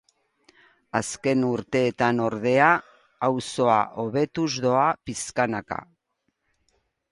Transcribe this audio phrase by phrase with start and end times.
[0.99, 2.71] Azken urteetan ordea,
[3.29, 3.77] auzoa
[4.07, 5.81] hobetuz doa pixkanaka.